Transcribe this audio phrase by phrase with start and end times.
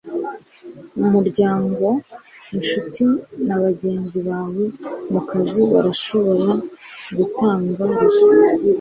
[1.05, 1.87] Umuryango,
[2.55, 3.03] inshuti
[3.47, 4.63] na bagenzi bawe
[5.11, 6.49] mukazi barashobora
[7.17, 8.33] gutanga ruswa